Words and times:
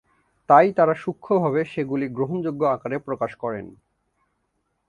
তাই 0.49 0.67
তারা 0.73 0.93
সূক্ষ্মভাবে 0.95 1.61
সেগুলি 1.65 2.05
গ্রহণযোগ্য 2.09 2.61
আকারে 2.67 2.97
প্রকাশ 2.99 3.31
করেন। 3.35 3.65